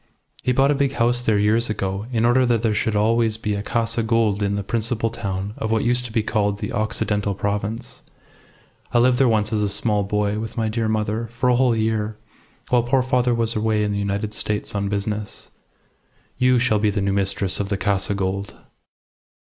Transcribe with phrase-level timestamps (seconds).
[0.41, 3.53] He bought a big house there years ago, in order that there should always be
[3.53, 7.35] a Casa Gould in the principal town of what used to be called the Occidental
[7.35, 8.01] Province.
[8.91, 11.75] I lived there once, as a small boy, with my dear mother, for a whole
[11.75, 12.17] year,
[12.69, 15.51] while poor father was away in the United States on business.
[16.39, 18.55] You shall be the new mistress of the Casa Gould."